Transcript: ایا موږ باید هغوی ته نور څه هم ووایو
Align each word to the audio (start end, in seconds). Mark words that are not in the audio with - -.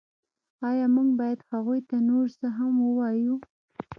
ایا 0.69 0.85
موږ 0.95 1.09
باید 1.19 1.39
هغوی 1.51 1.79
ته 1.89 1.97
نور 2.09 2.27
څه 2.39 2.47
هم 2.57 2.73
ووایو 2.87 3.35